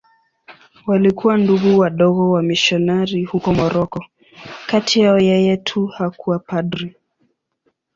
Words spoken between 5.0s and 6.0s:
yeye tu